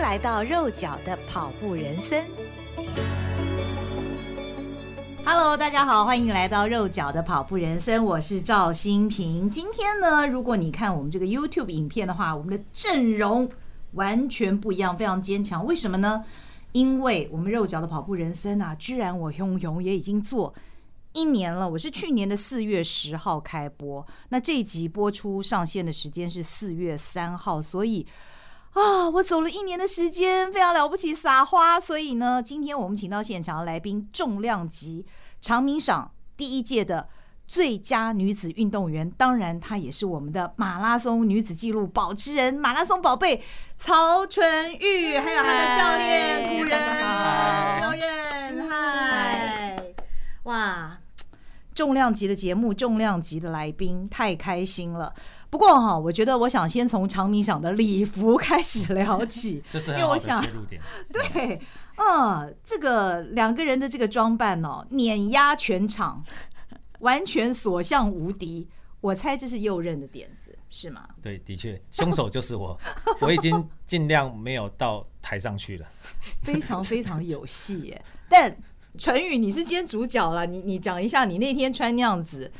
[0.00, 2.24] 来到肉脚的跑步人生。
[5.24, 9.48] Hello，大家好，欢迎来到肉脚的跑步人生，我是赵新平。
[9.48, 13.48] 今天呢，如果你看我们这个 YouTube 影片的话，我们的阵容
[13.92, 15.64] 完全不一样，非常坚强。
[15.64, 16.24] 为什么呢？
[16.72, 20.54] 因为我们肉脚的跑步人生啊，居然我熊熊也已经做
[21.12, 21.68] 一年了。
[21.68, 28.06] 我是去年的四月十号开播，那这一集播出上线的时间是四月三号，所以。
[28.72, 31.80] 啊，我走了一年的时间，非常了不起，撒花。
[31.80, 35.04] 所以呢，今天我们请到现场的来宾，重量级
[35.40, 37.08] 长鸣赏第一届的
[37.48, 43.42] 最佳女子运动员，当然她也是我们的马拉松女子纪录保持人，马拉松宝贝
[43.76, 46.70] 曹纯玉，还有她的教练古人
[47.80, 49.76] 教练，嗨，
[50.44, 50.99] 哇，
[51.74, 55.12] 重量级的节目，重量级的来宾，太开心了。
[55.48, 60.44] 不过哈，我觉得我想先从长明赏的礼服开始聊起， 因为我想，
[61.12, 61.60] 对，
[61.96, 66.22] 嗯，这个两个人的这个装扮哦，碾压全场，
[67.00, 68.68] 完全所向无敌。
[69.00, 71.08] 我猜这是右任的点子，是吗？
[71.22, 72.78] 对，的确，凶手就是我，
[73.18, 75.86] 我已经尽量没有到台上去了，
[76.44, 78.04] 非常非常有戏耶。
[78.28, 78.54] 但
[78.98, 82.50] 纯玉，你是今天主角了，你你讲一下，你那天穿那样子。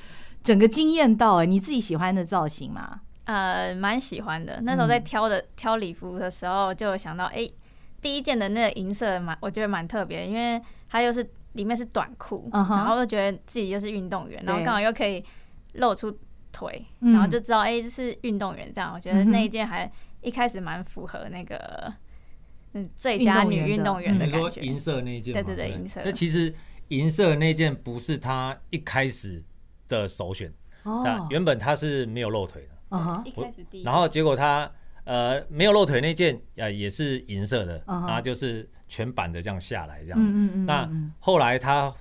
[0.43, 1.45] 整个惊艳到哎！
[1.45, 3.03] 你自己喜欢的造型吗？
[3.25, 4.59] 呃，蛮喜欢的。
[4.63, 7.55] 那时候在挑的、嗯、挑礼服的时候，就想到哎、欸，
[8.01, 11.23] 第一件的那个银色蛮，我觉得蛮特别，因为它又是
[11.53, 15.23] 里面是短裤，嗯、然后就觉得自己又是运动员，然后刚好又可以
[15.75, 16.11] 露出
[16.51, 18.95] 腿，然后就知道哎，这、欸、是运动员这样。
[18.95, 21.93] 我觉得那一件还一开始蛮符合那个
[22.73, 24.61] 嗯最佳女运动员的感觉。
[24.63, 26.01] 银色那一件，对对对，银色。
[26.05, 26.55] 那其实
[26.89, 29.43] 银色那件不是她一开始
[29.89, 30.53] 的首选
[30.85, 34.71] 哦，原本她是没有露腿的，哦，一开始第一，然后结果她
[35.05, 41.93] 呃没有露腿那件呃也是银色的，然后就是全版的这样下来这样，嗯嗯，那后来他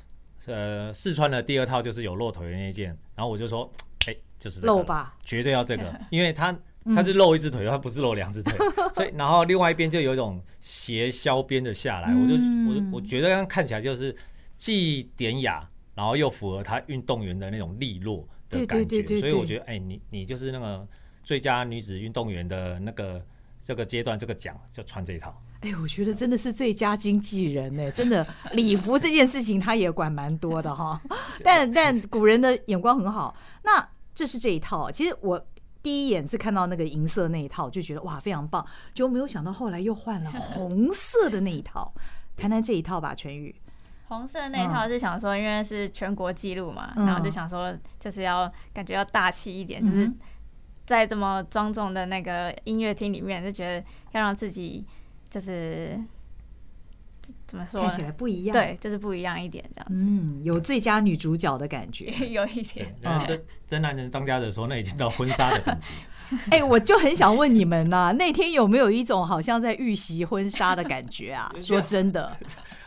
[0.48, 3.72] 呃试穿了第二套就是有露腿的那件，然后我就说
[4.08, 6.58] 哎就是露吧，绝对要这个， 因为他
[6.94, 8.54] 他是露一只腿，他不是露两只腿，
[8.94, 12.34] 所以然后另外一边就有一种斜削边的下来，我就
[12.68, 14.16] 我我觉得看起来就是
[14.56, 15.68] 既典雅。
[15.96, 20.88] 然后又符合他运动员的那种利落的感觉，所以我觉得，哎，你你就是那个
[21.26, 23.22] 最佳女子运动员的那个
[23.60, 25.38] 这个阶段，这个奖就穿这一套。
[25.60, 31.02] 哎，我觉得真的是最佳经纪人呢， 真的礼服这件事情他也管蛮多的哈。
[31.44, 33.36] 但但古人的眼光很好，
[33.66, 33.86] 那
[34.16, 34.90] 这是这一套。
[34.90, 35.46] 其实我
[35.82, 41.94] 第一眼是看到那个银色那一套，就觉得哇非常棒，就没有想到后来又换了红色的那一套。
[42.36, 43.54] 谈谈这一套吧，全宇。
[44.08, 50.12] 红色那一套是想说，因为是全国纪录嘛，然后就想说，就是要感觉要大气一点，就是
[50.86, 54.86] 在这么庄重的那个音乐厅里面，就觉得要让自己
[55.30, 56.00] 就是
[57.48, 60.06] 怎么说，看起来不一样，对，就是不一样一点这样子。
[60.08, 62.96] 嗯，有最佳女主角的感觉， 有一点。
[63.26, 65.90] 真真男人张家的时候，那已经到婚纱的等级。
[66.52, 71.52] 哎，我就很想问你们呐，那天有没有一种好像在预习婚纱的感觉啊？
[71.60, 72.36] 说真的。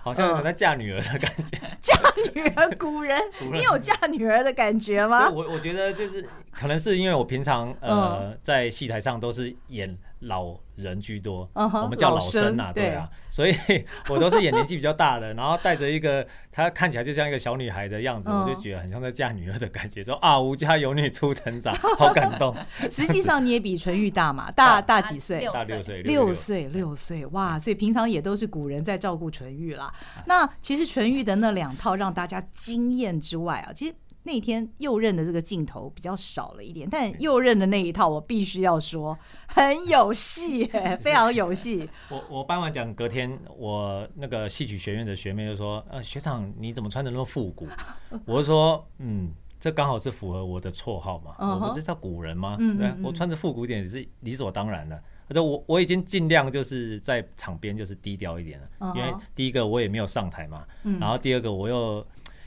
[0.04, 1.94] 好像有在嫁女儿的感觉，嫁
[2.34, 3.20] 女儿，古人，
[3.52, 5.30] 你有嫁女儿的感觉吗？
[5.30, 13.54] 我我觉得就是，可能是因为我平常呃在戏台上都是演老人居多，我们叫老生啊，对啊，所以
[14.08, 22.54] 我都是演年纪比较大的，然后带着一个她看起来就像一个小女孩的样子，我就觉得很像在嫁女儿的感觉，说啊，吾家有女初成长， 好感动。
[22.90, 25.44] 实际上你也比纯玉大嘛，大大几岁？
[25.52, 27.58] 大六岁，六岁，六岁，哇！
[27.58, 29.92] 所以平常也都是古人在照顾纯玉啦。
[30.26, 33.94] 那其实纯玉的那两套让大家惊艳之外啊，其实
[34.24, 39.18] 那天右任的这个镜头比较少了一点，但右任的那一套我必须要说
[39.48, 40.64] 很有戏，
[41.02, 41.88] 非常有戏。
[42.08, 47.66] 我我颁完奖隔天，我那个戏曲学院的学妹就说：“呃，学长你怎么穿的那么复古？”
[48.26, 52.56] 我就说：“嗯，这刚好是符合我的绰号嘛，我不是叫古人吗？
[52.78, 55.02] 对，我穿着复古点是理所当然的。”
[55.34, 60.66] 我我已经尽量就是在场边就是低调一点了，因为第一个我也没有上台嘛，
[61.00, 62.06] 然后第二个我又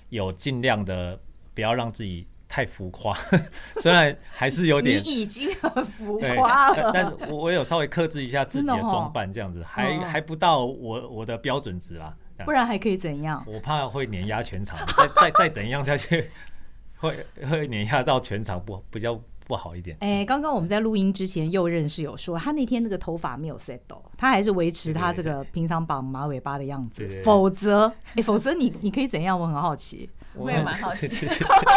[0.10, 1.20] 有尽量的
[1.56, 3.18] 不要让自己太浮夸，
[3.82, 12.14] 虽然还是有点，你已经很浮夸了，但是我我有稍微克制一下自己的装扮，这样子还还不到我我的标准值啦，
[12.46, 13.44] 不然还可以怎样？
[13.48, 16.30] 我怕会碾压全场， 再再再怎样下去，
[17.00, 19.20] 会会碾压到全场不比较。
[19.48, 19.96] 不好一点。
[20.00, 27.22] 哎，刚刚我们在录音之前，右任是有说他那天那个头发没有 set 到他还是维持他这个平常绑马尾巴的样子。
[27.24, 29.40] 否则，哎，否则你你可以怎样？
[29.40, 30.10] 我很好奇。
[30.38, 31.10] 我也蛮好奇。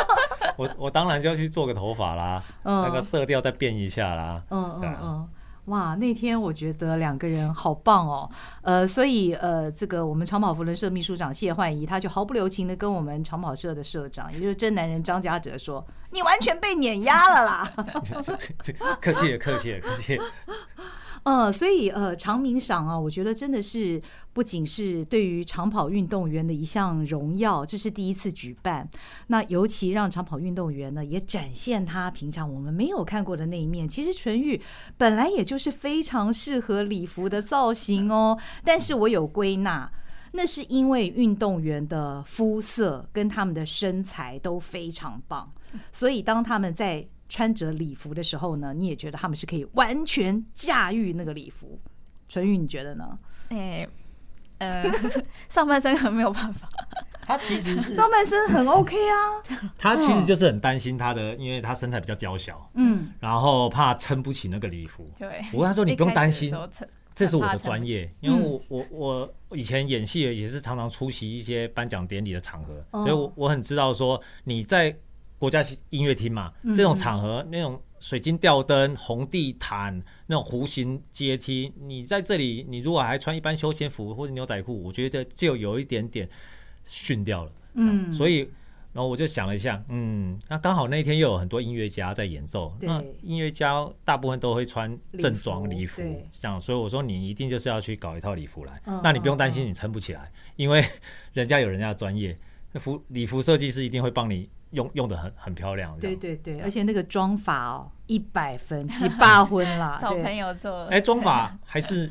[0.57, 4.43] 我我当然就要去做个头发啦，那个色调再变一下啦。
[4.51, 5.29] 嗯嗯嗯。
[5.67, 8.31] 哇，那天我觉得两个人好棒哦，
[8.63, 17.71] 呃，所以呃，这个我们长跑扶轮社秘书长谢焕仪，他就毫不留情的跟我们长跑社的社长，也就是真男人张家哲说：“你完全被碾压了啦！”
[18.99, 20.25] 客气也，客气也，客气了。
[21.25, 24.01] 呃，所以呃，长鸣赏啊，我觉得真的是
[24.33, 28.89] 不仅是对于长跑运动员的一项荣耀，这是第一次举办。
[29.27, 33.89] 那尤其让长跑运动员呢，也展现他平常我们没有看过的那一面。
[33.89, 34.61] 其实纯玉
[34.97, 39.91] 本来也就是非常适合礼服的造型哦，但是我有归纳，
[40.33, 45.53] 那是因为运动员的肤色跟他们的身材都非常棒，
[45.93, 51.79] 所以当他们在穿着礼服的时候呢，你也觉得他们是可以完全驾驭那个礼服。
[52.29, 53.19] 纯玉，你觉得呢？
[53.49, 53.89] 哎、欸，
[54.59, 54.85] 呃，
[55.49, 56.69] 上半身很没有办法。
[57.23, 59.43] 他其实是上半身很 OK 啊。
[59.77, 65.07] 他其实就是很担心他的，因为他身材比较娇小，嗯，然后怕撑不起那个礼服。
[65.19, 65.45] 对。
[65.53, 66.55] 我跟他说：“你不用担心，
[67.15, 74.97] 这是我的专业，因为我我我以前演戏也是常常出席一些颁奖典礼的场合，所以我我很知道说你在。”
[75.39, 86.29] 国家音乐厅嘛，这种场合，那种水晶吊灯、红地毯、那种弧形阶梯，你在这里，你如果还穿一般休闲服或者牛仔裤，我觉得就有一点点
[86.85, 87.53] 逊掉了。
[87.75, 88.39] 嗯，所以，
[88.93, 100.85] 然后我就想了一下，嗯，那刚好那天又有很多音乐家在演奏，那音乐家大部分都会穿正装礼服，这样，所以我说你一定就是要去搞一套礼服来，那你不用担心你撑不起来，因为
[101.33, 102.37] 人家有人家的专业，
[102.75, 104.49] 服礼服设计师一定会帮你。
[104.71, 110.85] 用用的很很漂亮，对对对，而且那个妆法哦，一百分，几八分啦， 找朋友做。
[110.87, 112.11] 哎，妆法 还是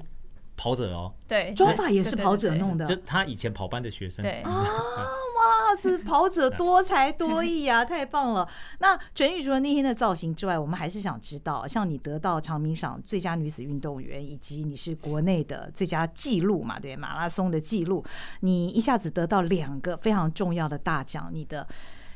[0.56, 4.24] 跑者哦，对，妆法也是跑者弄的，就他以前跑班的学生。
[4.24, 8.50] 对啊， 哇，这跑者多才多艺啊，太棒了。
[8.80, 16.80] 那全玉除了那天的造型之外，我们还是想知道，像你得到长明赏最佳女子运动员，以及你是国内的最佳纪录嘛？
[16.80, 18.04] 对，马拉松的纪录，
[18.40, 21.68] 你一下子得到两个非常重要的大奖，你的。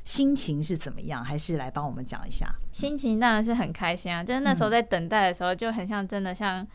[0.03, 1.23] 心情是怎么样？
[1.23, 2.51] 还是来帮我们讲一下？
[2.71, 4.23] 心情当然是很开心啊！
[4.23, 6.65] 就是那时候在等待的时候，就很像真的像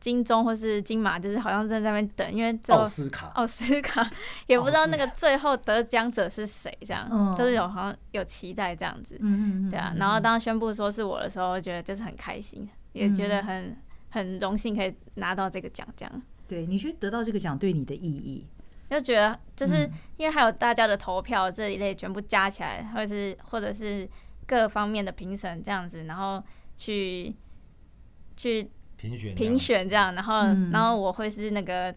[0.00, 4.08] 金钟或是金马，就是好像在那边等，因为奥斯卡，奥斯卡
[4.46, 9.94] 也不知道那个最后得奖者是谁，这样就是有好像有期待这样子，嗯嗯对啊。
[9.96, 13.76] 然后当宣布说是我的时候，我觉得就是很开心，也觉得很
[14.10, 16.22] 很荣幸可以拿到这个奖，这样。
[16.46, 18.46] 对，你去得得到这个奖对你的意义？
[18.94, 24.08] 就觉得就是因为还有大家的投票这一类全部加起来，或者是或者是
[24.46, 26.42] 各方面的评审这样子，然后
[26.76, 27.34] 去
[28.36, 31.94] 去评选评选这样，然后然后我会是那个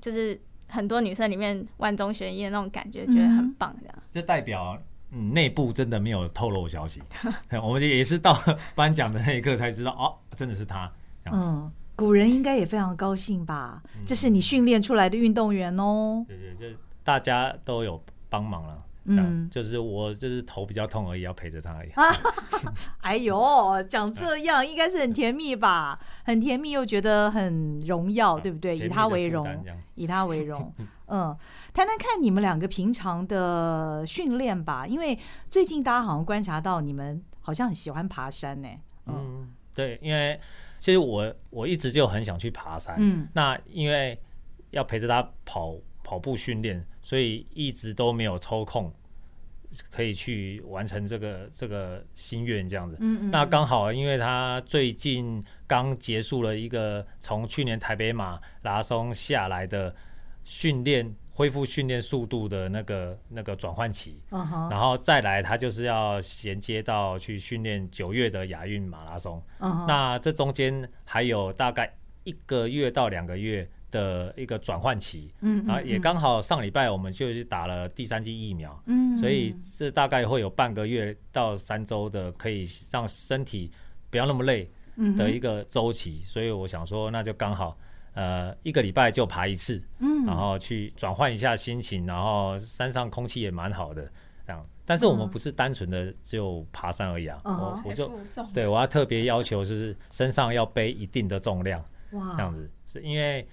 [0.00, 3.98] 就是很多女生里面万中选一的那种感觉，觉得很棒这样。
[4.12, 4.80] 这代表
[5.10, 7.02] 嗯内部真的没有透露消息，
[7.62, 8.36] 我们也是到
[8.74, 10.90] 颁奖的那一刻才知道哦，真的是他
[11.24, 11.48] 这样子。
[11.96, 13.82] 古人应该也非常高兴吧？
[14.06, 16.24] 这是你训练出来的运动员哦。
[16.28, 18.82] 对对，就大家都有帮忙了。
[19.08, 21.90] 嗯，就是我就是头比较痛而已，要陪着他而已。
[23.02, 25.98] 哎呦，讲这样应该是很甜蜜吧？
[26.26, 28.76] 很甜蜜又觉得很荣耀，对不对？
[28.76, 29.64] 以他为荣，
[29.94, 30.72] 以他为荣。
[31.06, 31.34] 嗯，
[31.72, 35.16] 谈谈看你们两个平常的训练吧，因为
[35.48, 38.68] 最近大家好像观察到你们好像很喜欢爬山呢。
[39.06, 40.38] 嗯，对，因为。
[40.78, 44.18] 其实我我一直就很想去爬山，嗯，那因为
[44.70, 48.92] 要陪着他跑跑步训练，所以一直都没有抽空
[49.90, 52.96] 可以去完成这个这个心愿这样子。
[53.00, 53.30] 嗯嗯。
[53.30, 59.94] 那刚好因为他最近刚结束了一个从去年台北马拉松下来的
[60.44, 61.14] 训练。
[61.36, 64.70] 恢复训练速度的那个那个转换期，uh huh.
[64.70, 69.42] 然后再来，他就是要衔接到去训练九月的亚运马拉松。
[69.60, 69.86] Uh huh.
[69.86, 75.72] 那这中间还有大概一个月到两个月的一个转换期，嗯、uh huh.
[75.72, 79.20] 啊，也刚好上礼拜我们就去打了第三剂疫苗，嗯、uh，huh.
[79.20, 83.70] 所以这大概会有半个月到三周的可以让身体
[84.08, 84.70] 不要那么累
[85.18, 86.26] 的一个周期，uh.
[86.26, 87.76] 所以我想说，那就刚好。
[88.16, 94.10] 呃，一个礼拜就爬一次，嗯，然后去转换一下心情，然后山上空气也蛮好的，
[94.46, 94.60] 这样。
[94.84, 98.10] 但是我们不是单纯的只有爬山而已啊，我我就
[98.54, 101.78] 对我要特别要求就是身上要背一定的重量，
[102.12, 102.70] 哇，这样子。
[102.86, 103.46] 是因为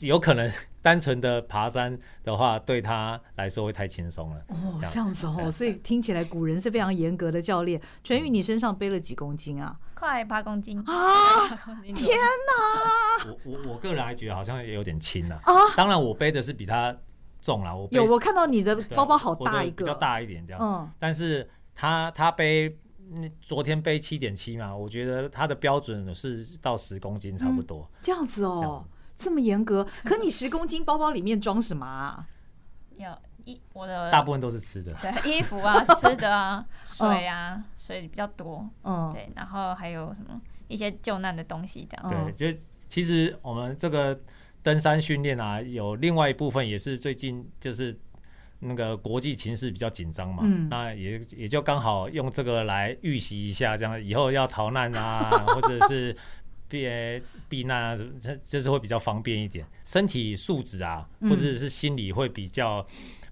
[0.00, 0.50] 有可能
[0.82, 4.44] 单纯的爬山的话，对他来说会太轻松了。
[4.48, 7.80] 哦，这样子哦，所以听起来古人是非常严格的教练。
[8.04, 9.76] 全宇，你身上背了几公斤啊？
[9.94, 11.48] 快八公斤啊！
[11.94, 13.26] 天哪！
[13.26, 15.52] 我我我个人还觉得好像也有点轻了啊。
[15.74, 16.94] 当然我背的是比他
[17.40, 17.74] 重了。
[17.74, 20.60] 我有我看到你的包包好大一个，比较大一点这样。
[20.62, 22.76] 嗯，但是他他背
[23.40, 27.88] 昨天背七点七嘛，我觉得他的标准是到十公斤差不多。
[27.94, 28.84] 嗯、这样子哦，
[29.16, 29.86] 这么严格。
[30.04, 32.26] 可你十公斤包包里面装什么啊？
[32.96, 38.68] 要衣，我的大部分都是吃的，对，衣服啊， 吃的啊，水啊，水比较多。
[38.84, 42.32] 嗯，对，然后还有什么一些救难的东西这样。
[42.34, 42.58] 对，就
[42.88, 44.18] 其实我们这个
[44.62, 47.98] 登山训练啊，有另外一部分也是最近就是。
[48.58, 56.16] 那个国际情势比较紧张嘛，嗯、那也也就刚好用这个来预习一下，这样以后要逃难啊， 或者是
[56.68, 56.86] 避
[57.48, 62.84] 避难啊，这就是会比较方便一点，身体素质啊，或者是心理会比较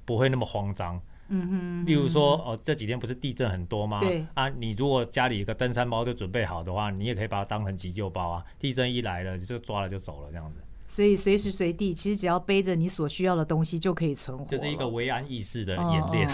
[0.04, 1.00] 不会那么慌张。
[1.28, 3.98] 嗯哼，例如说哦，这几天不是地震很多吗？
[4.00, 10.60] 对啊，你如果家里一个登山包就准备好的话，你也可以把它当成急救包啊，地震一来了就抓了就走了这样子。
[10.94, 14.44] 所以随时随地，其实只要背着你所需要的东西就可以存活。
[14.48, 16.28] 这是一个维安意识的演练。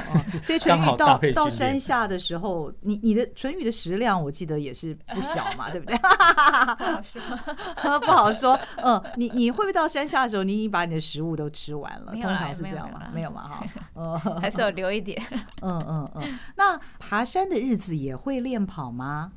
[0.44, 5.96] 所以淳宇到到山下的时候，你你的淳于的食量，我记得也是不小嘛，对不对？
[5.96, 8.60] 不好说，不好说。
[8.84, 12.12] 嗯，你你会不会到山下的时候，你已经把你的食物都吃完了？
[12.12, 13.08] 通常是这样吗？
[13.14, 13.66] 没有嘛，哈。
[13.96, 15.18] 嗯，还是有留一点。
[15.62, 16.38] 嗯嗯嗯。
[16.56, 19.32] 那爬山的日子也会练跑吗？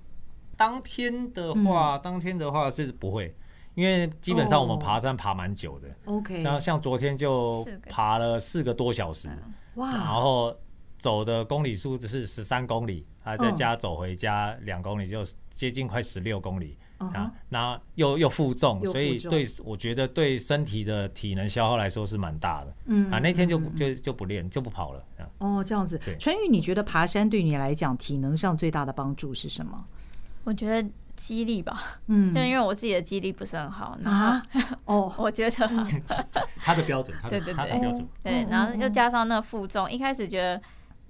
[0.58, 3.34] 当天的话，当天的话是不会。
[3.76, 9.30] 因为基本上我们爬山爬蛮久的，OK，像像昨天就爬了四个多小时，
[9.76, 10.56] 哇，然后
[10.98, 16.78] 走的公里数就是十三公里，还再加走回家两公里，就接近快十六公里。
[17.00, 25.06] 啊，那又又负重，所以对我觉得对身体的体能消耗来说是蛮大的，嗯啊，那天就就就不练就不跑了，
[25.40, 29.86] 哦，这样子，春雨，你觉得爬山对你来讲体能上最大的帮助是什么？
[30.44, 30.90] 我觉得。
[31.16, 34.42] 肌力吧，嗯，就因为我自己的肌力不是很好啊，
[34.86, 35.68] 哦，我觉得
[36.60, 40.62] 他的标准，对对对，他的标准，对，然后又加上那个负重，一开始觉得，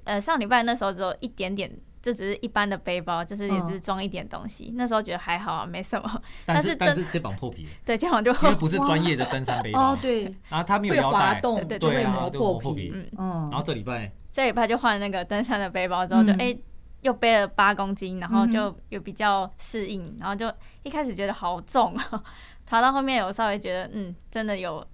[0.04, 1.72] 呃，上礼拜那时候只有一点点，
[2.02, 16.54] 就只是一般的背包，就是也只是装一点东西，那时候觉得还好啊，没什么，但是但是肩膀破皮， 对，肩膀就因为不是专业的登山背包，对，然后它没有腰带，对对对，会磨破皮，嗯，然后这礼拜这礼拜就换那个登山的背包之后，就哎。
[17.04, 22.24] 又背了八公斤，然后就又比较适应，然后就一开始觉得好重啊，
[22.66, 24.86] 爬到后面有稍微觉得，嗯，真的有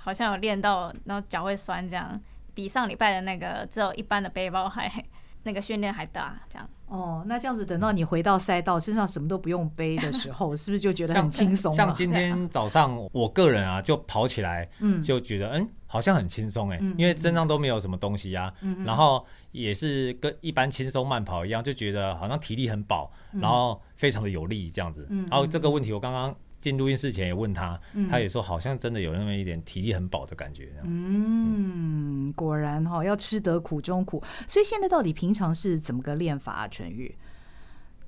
[0.00, 2.20] 好像有练到，然后脚会酸，这样
[2.52, 4.90] 比上礼拜的那个只有一般的背包还
[5.44, 6.68] 那个训练还大，这样。
[6.86, 11.72] 哦，那这样子等到你回到赛道，身上什么都不用背的时候， 是不是就觉得很轻松？
[11.72, 18.52] 像今天早上，我个人啊，就跑起来，嗯，就觉得嗯，好像很轻松哎，因为身上都没有什么东西啊，
[18.84, 25.06] 然后也是跟一般轻松慢跑一样，就觉得好像体力很饱，然后非常的有力这样子。
[25.30, 30.72] 然后这个问题我刚刚进录音室前也问他，他也说好像真的有那么一点体力很饱的感觉。
[30.82, 34.20] 嗯，果然哈，要吃得苦中苦。
[34.48, 36.66] 所以现在到底平常是怎么个练法啊？
[36.66, 37.16] 淳于，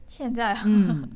[0.08, 1.08] 现在，嗯，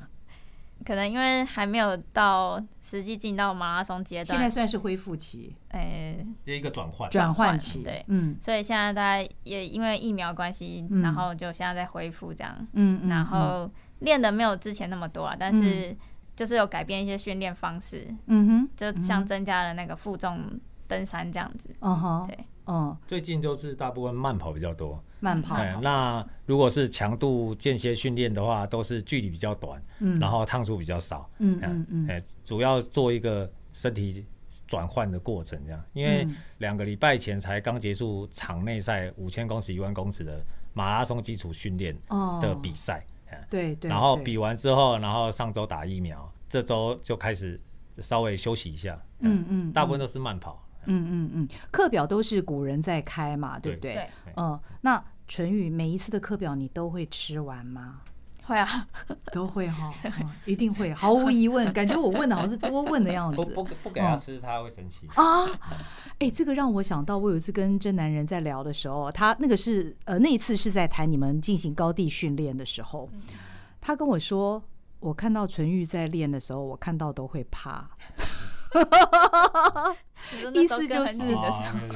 [0.84, 7.10] 可能因为还没有到实际进到马拉松阶段，现在算是恢复期，哎，有一个转换。
[7.10, 13.70] 转换期，对，嗯，所以现在大家也因为疫苗关系，然后就现在在恢复这样，嗯，然后
[14.00, 15.96] 练的没有之前那么多啊，但是
[16.34, 20.58] 就是有改变一些训练方式，嗯哼，就像增加了那个负重
[20.88, 22.38] 登山这样子，嗯哼，对。
[22.70, 25.56] 嗯，最近就是大部分慢跑比较多，慢跑。
[25.80, 34.24] 那如果是强度间歇训练的话，都是距离比较短，嗯，然后趟数比较少，嗯嗯嗯，主要做一个身体
[34.68, 35.84] 转换的过程，这样。
[35.94, 36.24] 因为
[36.58, 40.40] 两个礼拜前才刚结束场内赛五千公尺、一万公尺的
[40.72, 41.96] 马拉松基础训练
[42.40, 43.04] 的比赛，
[43.50, 43.90] 对对。
[43.90, 47.60] 然后比完之后，然后上周打疫苗，这周就开始
[47.98, 50.64] 稍微休息一下，嗯嗯，大部分都是慢跑。
[50.86, 53.92] 嗯嗯嗯，课表都是古人在开嘛，对不对？
[53.94, 54.08] 对。
[54.36, 58.00] 嗯，那淳宇每一次的课表你都会吃完吗？
[58.42, 58.88] 会啊，
[59.32, 59.92] 都会哈，
[60.44, 61.72] 一定会，毫无疑问。
[61.72, 63.36] 感觉我问的好像是多问的样子。
[63.36, 65.46] 不不不给他吃，他会生气啊！
[66.18, 73.08] 哎，这个让我想到，我有一次跟真男人在聊的时候，他那个是呃那一次是在谈你们进行高地训练的时候，
[73.80, 74.60] 他跟我说，
[74.98, 77.88] 我看到纯玉在练的时候，我看到都会怕。
[80.54, 81.36] 意思就是，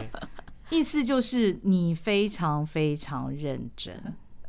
[0.71, 3.95] 意思就是你非常非常认真，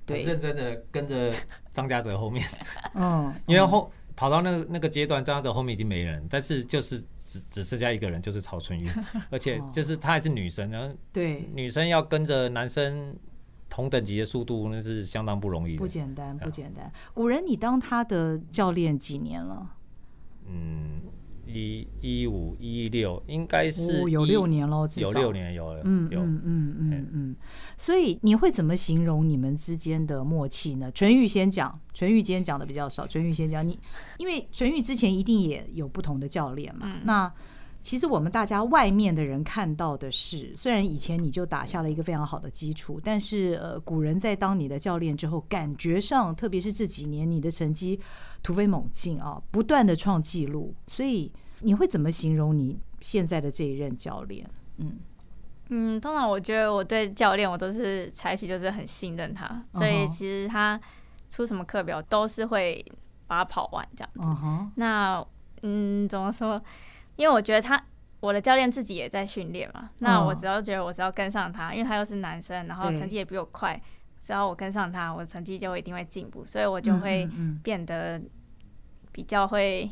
[0.05, 1.33] 对，认真的跟着
[1.71, 2.45] 张家泽后面，
[2.95, 8.89] 嗯， 因为后跑到那个那个阶段，张家泽后面已经没人，但是就是只只剩下一个人，就是曹春玉，
[9.29, 13.15] 而且就是她还是女生然后，对，女生要跟着男生
[13.69, 16.91] 同等级的速度，那是相当不容易，不简单，不简单。
[17.13, 19.69] 古人，你当他的教练几年了？
[20.47, 21.01] 嗯。
[21.47, 27.35] 一一五一六，应该是有六年了，有六年有了，嗯嗯嗯嗯嗯。
[27.77, 30.91] 所以你会怎么形容你们之间的默契呢？
[30.91, 33.77] 纯玉先讲，纯玉今天讲的比较少，纯玉先讲你，
[34.17, 37.31] 因为纯玉之前一定也有不同的教练嘛，那。
[37.85, 47.99] 其实我们大家外面的人看到的是，虽然以前你就打下了一个非常好的基础，但是呃，古人在当你的教练之后，感觉上，特别是这几年，你的成绩
[48.41, 50.73] 突飞猛进啊，不断的创纪录。
[50.87, 54.49] 所以你会怎么形容你现在的这一任教练？
[54.77, 54.97] 嗯
[55.69, 60.79] 嗯，通常我觉得我对教练，我都是采取就是很信任他，所以其实他
[61.29, 62.83] 出什么课表都是会
[63.27, 64.21] 把它跑完这样子。
[64.21, 64.67] Uh huh.
[64.73, 65.23] 那
[65.61, 66.59] 嗯，怎么说？
[67.15, 67.81] 因为我觉得他，
[68.19, 69.89] 我的教练自己也在训练嘛。
[69.99, 73.81] 那我只要觉得我只要跟上他，因为他又是男生，然后成绩也比我快，
[74.21, 77.27] 只要我跟上他，我的成绩就一定会进步，所以我就会
[77.63, 78.21] 变得
[79.11, 79.91] 比较会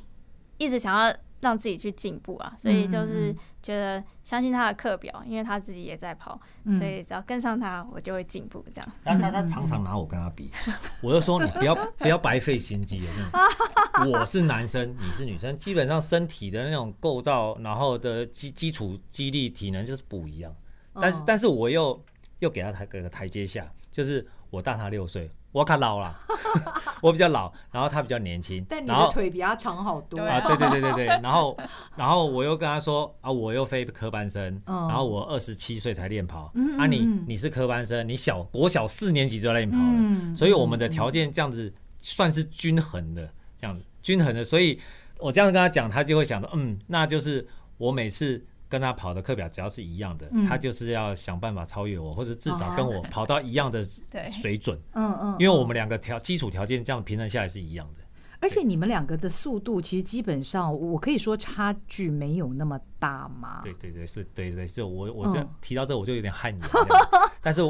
[0.57, 1.15] 一直想要。
[1.43, 6.39] 让自己去进步啊，所以就是觉得相信他的课表，因为他自己也在跑，
[6.79, 8.65] 所以只要跟上他，我就会进步。
[8.73, 10.49] 这样，但他他常常拿我跟他比，
[11.03, 13.03] 我就说你不要不要白费心机。
[14.09, 20.55] 我是男生，你是女生，基本上身体的那种构造，然后的基基础肌力体能就是不一样。
[20.95, 22.03] 但是但是我又
[22.39, 25.29] 又给他台给个台阶下，就是我大他六岁。
[25.53, 26.13] 我卡老了，
[26.99, 30.19] 我比较老，然后他比较年轻，但你的腿比他长好多。
[30.19, 30.41] 啊！
[30.45, 31.57] 对对对对对， 然后
[31.95, 44.79] 然后我又跟他说啊，我又非科班生，然后我二十七岁才练跑，啊你你是科班生，你小国小四年级就练跑了，所以我们的条件这样子算是均衡的，这样子均衡的，所以
[45.19, 48.43] 我这样跟他讲，他就会想到，嗯，那就是我每次。
[48.73, 53.83] 跟他跑的课表只要是一样的，嗯、他就是要想办法超越我，或者至少跟我跑到一样的
[54.41, 54.75] 水准。
[54.93, 58.03] 嗯嗯，因为我们两个条基础条件这样平衡下来是一样的。
[58.39, 63.61] 而且你们两个的速度其实基本上，我可以说差距没有那么大嘛。
[63.61, 66.69] 对对对，是，对对，就我我这样提到这我就有点汗颜。
[67.43, 67.61] 但是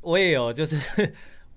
[0.00, 0.76] 我也有就是。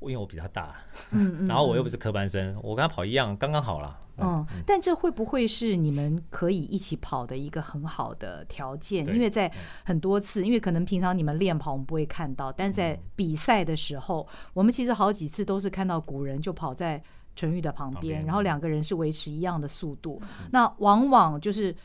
[0.02, 0.76] 因为我比他大，
[1.12, 3.98] 嗯， 然后我又不是科班生，我跟他跑一样，刚刚好了。
[4.18, 9.06] 嗯，但这会不会是你们可以一起跑的一个很好的条件？
[9.08, 9.52] 因为在
[9.84, 17.02] 很多次，因为可能平常你们练跑我们不会看到，但在比赛的时候，我们其实好几次都是看到古人就跑在
[17.36, 21.76] 纯玉的旁边，然后两个人是维持一样的速度，那往往就是。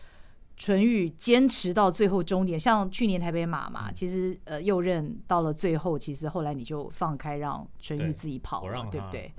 [0.57, 9.33] 纯玉坚持到最后终点，像去年台北马嘛，其实呃右任到了最后，其实后来你就放开让纯玉自己跑了，对不对？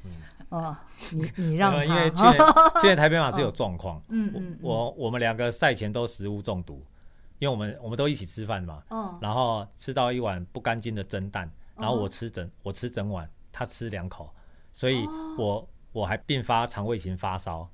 [0.51, 0.75] 嗯，
[1.11, 2.33] 你你让他，因为 去年
[2.81, 6.81] 去年台北马是有状况，嗯嗯，我我们两个赛前都食物中毒，
[7.39, 14.29] 因为我们我们都一起吃饭嘛，嗯，然后吃到一碗不干净的蒸蛋，然后我吃整我吃整碗，他吃两口，
[14.71, 15.05] 所以
[15.37, 17.67] 我我还并发肠胃型发烧。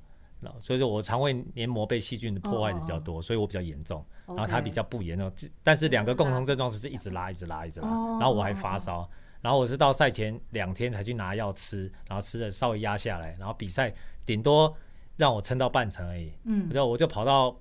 [0.62, 9.10] 所以说我肠胃黏膜被细菌破坏的比较多，所以我比较严重，然后他比较不严重，但是两个共同症状就是一直拉，一直拉，一直拉，然后我还发烧，
[9.42, 13.94] 然后我是到赛前两天才去拿药吃，然后吃的稍微压下来，然后比赛
[14.26, 14.76] 顶多
[15.18, 17.56] 让我撑到半程而已，嗯，然后我就跑到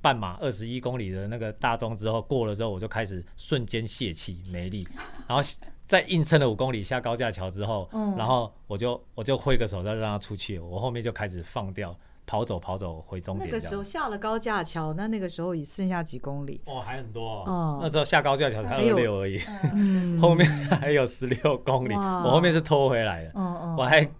[0.00, 4.86] 半马二十一公里的那个大钟之后过了之后，我就开始瞬间泄气没力，
[5.26, 5.42] 然后
[5.86, 11.94] 再硬撑了五公里下高架桥之后，然后我就我就挥个手再让他出去，我后面就开始放掉。
[12.34, 13.48] 跑走跑走回终点。
[13.48, 16.60] 那个时候下了高架桥，那那个时候已剩下几公里？
[16.66, 17.44] 哦，还很多。
[17.44, 19.38] 哦，那时候下高架桥才二六而已，
[20.20, 20.44] 后面
[20.80, 21.94] 还有十六公里。
[21.94, 23.30] 我后面是拖回来的。
[23.78, 24.10] 我还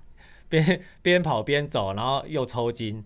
[0.48, 3.04] 边边跑边走，然后又抽筋。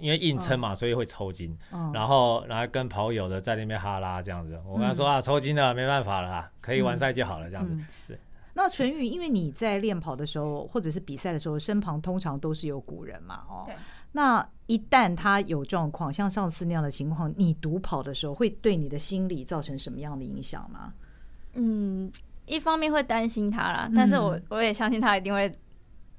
[0.00, 1.56] 因为硬撑嘛，所以会抽筋。
[1.94, 4.60] 然后然后跟跑友的在那边哈拉这样子。
[4.66, 7.64] 我跟他说啊，抽筋了，没办法了，可以完赛就好了这样
[8.02, 8.18] 子。
[8.52, 8.54] 是。
[8.54, 13.74] 那纯宇，因为你在练跑的时候，或者是比赛的时候，身旁通常都是有古人嘛，哦，对。
[14.12, 20.92] 那一旦他有状况，像上次那样的情况，你独跑的时候，会对你的心理造成什么样的影响吗？
[21.54, 22.12] 嗯，
[22.46, 25.50] 一方面会担心他啦，但是我我也相信他一定会。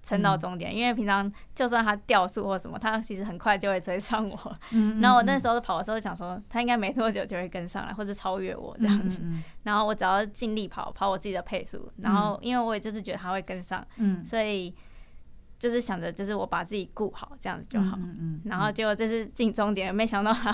[0.04, 4.54] 撑到终点，因为平常就算他掉速或什么，他其实很快就会追上我。
[4.72, 9.22] 嗯， 然后我那时候跑的时候想说，他应该没多久就会跟上来，或者超越我这样子。
[9.64, 11.90] 然后我只要尽力跑，跑我自己的配速。
[11.98, 14.76] 然后因为我也就是觉得他会跟上，嗯，所以
[15.58, 17.98] 就是想着就是我把自己顾好这样子就好。
[17.98, 20.54] 嗯，然后结果这是进终点，没想到他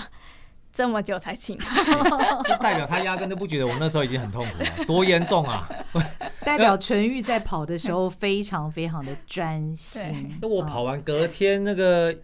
[0.72, 1.64] 这么久才进来，
[2.48, 5.68] 就代表他压根都不觉得我那时候已经很痛苦了，多严重啊！
[6.44, 10.36] 代表纯玉在跑的时候非常非常的专心。
[10.40, 12.14] 那我跑完隔天那个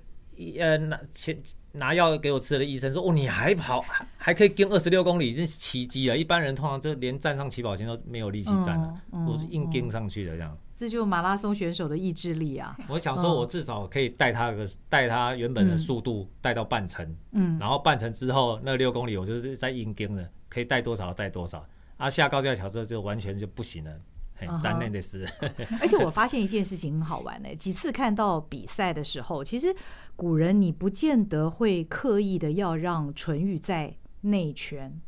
[0.58, 1.36] 呃拿前
[1.72, 6.16] 拿药给我吃的医生说，哦，你还跑还还可以跟二十六公里，已经是奇迹了。
[6.16, 8.94] 一般人通常就连站上起跑线都没有力气站了，
[9.28, 10.56] 我是硬跟上去的这样。
[10.76, 12.76] 这就马拉松选手的意志力啊！
[12.86, 21.66] 我想说，我至少可以带他个带他原本的速度带到半程，嗯，然后半程之后那六公里我就是在硬跟的，可以带多少带多少。
[21.96, 23.90] 啊，下高架桥之后就完全就不行了，
[24.34, 25.26] 很残念的事。
[25.80, 29.74] 而且我发现一件事情很好玩呢，几次看到比赛的时候，其实
[30.14, 35.00] 古人你不见得会刻意的要让纯欲在内圈，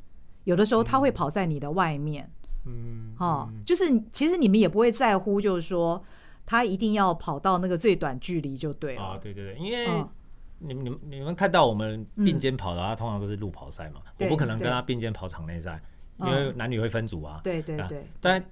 [0.45, 2.25] 有的时候他会跑在你的外面。
[2.25, 2.38] 嗯，
[3.19, 6.03] 哦，就是其实你们也不会在乎，就是说
[6.47, 9.03] 他一定要跑到那个最短距离就对了。
[9.03, 9.87] 啊，对对对，因为
[10.59, 15.81] 你们你们你们看到我们并肩跑的话，通常都是路跑赛嘛，我不可能跟他并肩跑场内赛，
[16.19, 17.41] 因为男女会分组啊。
[17.43, 18.05] 对对对。
[18.21, 18.45] 但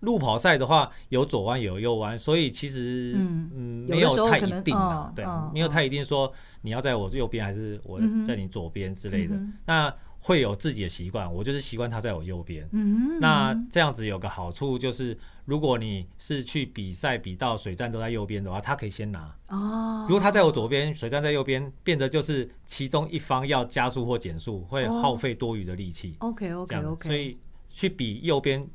[0.00, 3.50] 路跑赛的话，有左弯有右弯，所以其实嗯。
[3.54, 9.34] 嗯没有太一定的，对，没有太一定说你要在我右边还是我在你左边之类的。
[9.66, 12.68] 那会有自己的习惯，我就是习惯他在我右边。
[12.72, 19.34] 嗯，那这样子有个好处就是，如果你是去比赛比到水站都在右边的话，他可以先拿。
[19.48, 20.04] 哦。
[20.08, 26.14] 如果他在我左边，水站在右边，变得就是其中一方要加速或减速，会耗费多余的力气。
[26.18, 27.08] OK OK OK。
[27.08, 27.38] 所以
[27.70, 28.68] 去比右边，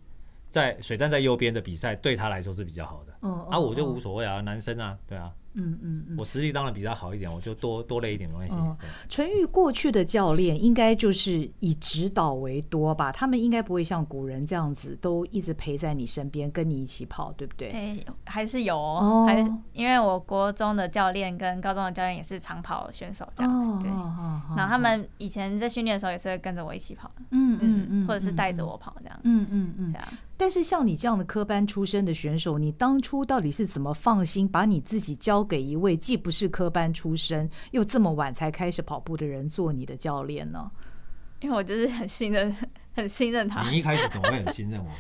[0.50, 3.14] 在水站在右边的比赛，对他来说是比较好的。
[3.22, 3.48] 哦。
[3.52, 5.32] 啊，我就无所谓啊，男生啊，对啊。
[5.56, 8.56] 嗯嗯嗯，我实力当然比他好一点，我就多多累一点没关系。
[9.10, 13.12] 纯欲过去的教练应该就是以指导为多吧？
[13.12, 17.70] 他们应该不会像古人这样子，都一直陪在你身边，跟你一起跑，对不对？
[17.70, 23.89] 哎，还是有，哦，还是因为我国中的教练跟高中的教练也是长跑选手，这样对。
[24.56, 30.08] 然后他们以前在训练的时候也是会跟着我一起跑，嗯嗯嗯，或者是带着我跑这样，嗯嗯嗯，这样。
[30.38, 40.69] 但是像你这样的科班出身的选手，你当初到底是怎么放心把你自己交给一位既不是科班出身，又这么晚才开始跑步的人做你的教练呢？
[41.41, 42.56] 因为我就是很信任，
[42.95, 43.69] 很信任他。
[43.69, 44.91] 你一开始怎么会很信任我？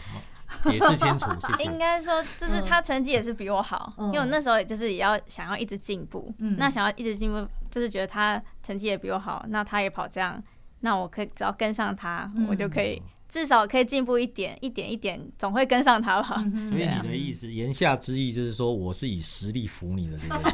[0.63, 1.63] 解释清楚， 谢谢。
[1.63, 6.33] 应该说，就是他成绩也是比我好，因为我那时候也就是也要想要一直进步。
[6.37, 10.41] 那想要一直进步，就是觉得他成绩也比我好，那他也跑这样，
[10.81, 13.01] 那我可以只要跟上他，我就可以。
[13.35, 16.35] 至少可以进步一点，一点一点，总会跟上他吧。
[16.69, 20.51] 所以你的意思，言下之意就是说，我是以实力服你的， 对不对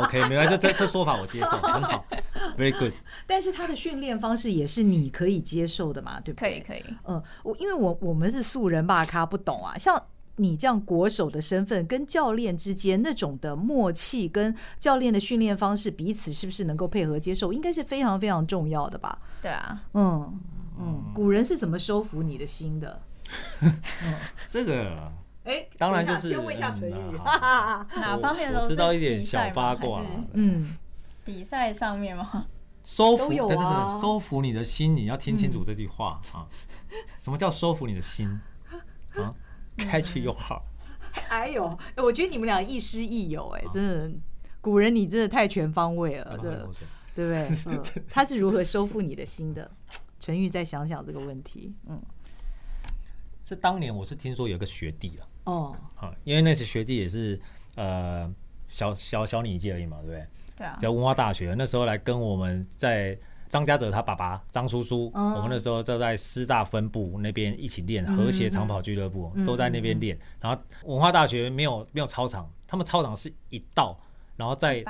[0.00, 2.04] ？OK，没关系，这这这说法我接受，很好
[2.56, 2.92] ，Very good。
[3.26, 6.48] 但是他的训练方式也是你可以接受的嘛，对不对？
[6.48, 6.94] 可以，可以。
[7.08, 9.76] 嗯，我因为我我们是素人吧，咖不懂啊。
[9.76, 10.00] 像
[10.36, 19.18] 你这样国手的身份，跟教练之间那种的默契，跟教练的训练方式，彼此是不是能够配合接受，应该是非常非常重要的吧？
[19.42, 20.40] 对啊，嗯。
[20.80, 23.02] 嗯，古人是怎么收服你的心的？
[24.48, 25.12] 这个，
[25.44, 26.94] 哎，当然就是先问一下纯欲，
[28.00, 30.02] 哪方面都知道一点小八卦。
[30.32, 30.76] 嗯，
[31.24, 32.46] 比赛上面吗？
[32.82, 36.48] 收服，对对对，收服你的心，你要听清楚这句话啊！
[37.16, 38.26] 什么叫收服你的心
[39.14, 39.32] 啊
[39.76, 40.62] ？Catch your heart。
[41.12, 44.10] 还有，哎，我觉得你们俩亦师亦友，哎，真的，
[44.60, 46.50] 古人你真的太全方位了，对
[47.14, 48.02] 对不对？
[48.08, 49.70] 他是如何收复你的心的？
[50.20, 52.00] 纯玉再想想这个问题，嗯，
[53.42, 57.40] 是当年我是听说有个学弟啊，哦，好，因为那时学弟也是
[57.74, 58.32] 呃
[58.68, 60.26] 小小小你一届而已嘛，对不对？
[60.58, 70.14] 对啊，在文化大学那时候来跟我们在张家泽他爸爸张叔叔，哦、我们那时候就在师大分部那边一起练和谐长跑俱乐部，嗯、都在那边练。
[70.16, 73.98] 嗯、然后文化大学没有没有操场，他们操场是一道。
[74.36, 74.82] 然后在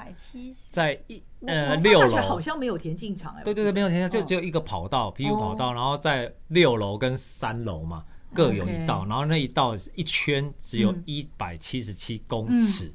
[0.69, 2.17] 在一呃六楼。
[2.17, 5.73] 好像没有田径场哎，对对对，没有田径，就只有一个跑道，PU 跑道。
[5.73, 9.07] 然后在六楼跟三楼嘛，各有一道。
[9.09, 12.93] 然后那一道一圈只有一百七十七公尺，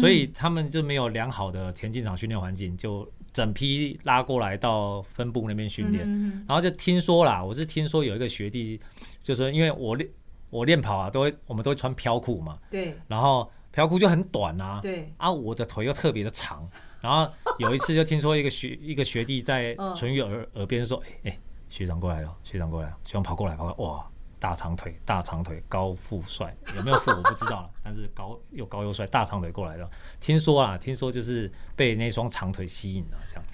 [0.00, 6.08] 所以他们就没有良好的田径场训练环境，就整批拉过来到分部那边训练。
[6.48, 8.80] 然后就听说啦，我是听说有一个学弟，
[9.22, 10.08] 就是因为我练
[10.50, 13.50] 我练跑啊，都会我们都会穿飘裤嘛，对，然后。
[13.72, 15.12] 条裤就很短啊，对。
[15.18, 16.66] 啊，我的腿又特别的长，
[17.06, 21.38] 然后有一次就听说一个学 一个学弟在淳于耳耳边说：“哎哎，
[21.70, 24.04] 学长过来了，学长过来了，学长跑过来，跑过来，哇，
[24.40, 29.88] 大长腿，大长腿，高富帅，有没有富我不知道了， 但是高又高又帅，大长腿过来了。
[30.18, 33.44] 听说啊，听说就是被那双长腿吸引了，这样。”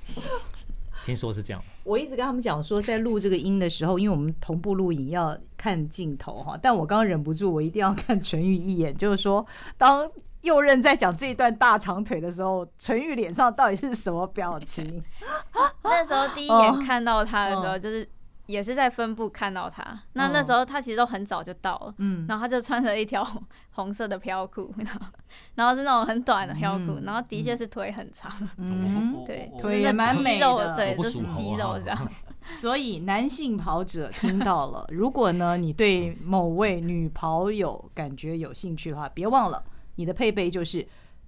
[1.04, 9.44] 听说是这样，我一直跟他们讲说，在录这个音的时候，因为我们同步录影要看镜头哈，但我刚刚忍不住，我一定要看纯欲一眼，就是说，
[9.76, 10.08] 当
[10.42, 15.02] 右任在讲这一段大长腿的时候，纯玉脸上到底是什么表情？
[15.82, 18.08] 那时候第一眼看到他的时候，就是。
[18.46, 23.24] 也是在分部看到他，那那时候他其实都很早就到了，嗯，然后他就穿着一条
[23.70, 24.74] 红色的飘裤，
[25.54, 32.08] 然后是那种很短的飘裤，然后的确是腿很长，嗯，对，腿也蛮美的，对，就是肌肉这样。
[32.56, 39.62] 所以男性跑者听到了，如果呢你对某位女跑友感觉有兴趣的话，别忘了
[40.02, 40.84] 你的配备就是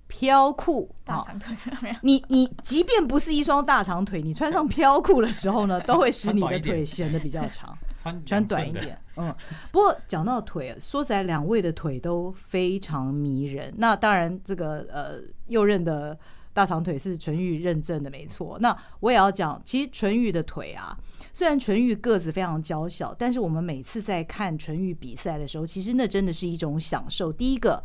[0.08, 1.56] 飘裤大长腿。
[2.02, 7.78] 你你即便不是一双大长腿，你穿上飘裤的时候呢，都会使你的腿显得比较长。
[7.96, 9.32] 穿穿短一点，嗯。
[9.70, 13.72] 不过讲到腿，说起来，两位的腿都非常迷人。
[13.78, 16.18] 那当然，这个呃，右任的
[16.52, 18.58] 大长腿是纯玉认证的，没错。
[18.60, 20.94] 那我也要讲，其实纯玉的腿啊，
[21.32, 27.32] 虽然纯玉个子非常娇小，但是我们每次在看纯玉比赛的时候，其实那真的是一种享受。
[27.32, 27.82] 第一个，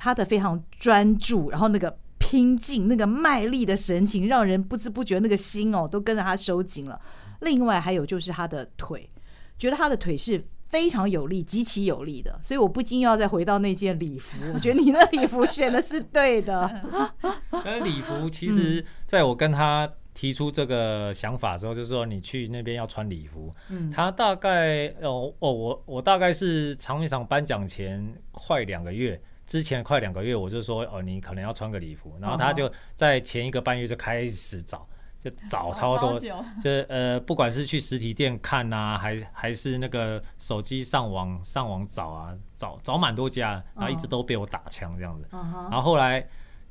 [0.00, 6.98] 他的非常专注，然后那个拼劲、那个卖力的神情，让人不知不觉那个心哦都跟着他收紧了。
[7.40, 9.10] 另外还有就是他的腿。
[9.58, 14.38] 觉得他的腿是非常有力，极其有力的，所以我不禁要再回到那件礼服。
[14.54, 16.66] 我觉得你那礼服选的是对的。
[17.52, 23.54] 那礼服其实，在我跟他提出这个想法的时候，就是说你去那边要穿礼服。
[23.68, 34.86] 嗯，他大概哦哦，我我大概是长一场颁奖前快两个月之前快两个月，我就说哦，你可能要穿个礼服，然后他就在前一个半月就开始找。
[35.18, 45.28] 就 找超多，就呃，不管是去实体店看呐、啊，还还是那个手机上网上网找啊，找找蛮多家，然后一直都被我打枪这样子。
[45.30, 46.26] 然后后来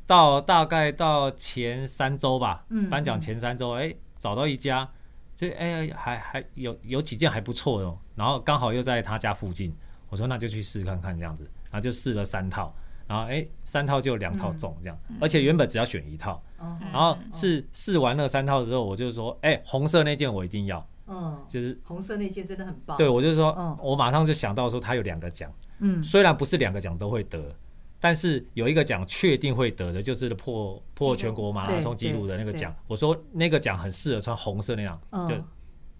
[0.08, 4.89] 到大概到前三周吧，颁奖前三周，哎，找到一家，
[5.36, 9.72] 就哎还还有有几件还不错哦，然后刚好又在他家附近，
[10.10, 12.73] 我说那就去试试看看这样子，然后就试了三套。
[13.08, 16.39] 然后哎，三套就两套中这样，而且原本只要选一套，
[16.79, 22.95] 然后是试完那三套之后，我就说，哎，红色那件我一定要，嗯，就是红色那件真的很棒。
[22.97, 27.51] 对，我就说，我马上就想到说，他有两个奖，嗯，虽然不是两个奖都会得，
[27.99, 32.71] 但是有一个奖确定会得的，就是破破全国马拉松纪录的那个奖。
[32.86, 35.36] 我说那个奖很适合穿红色那样，就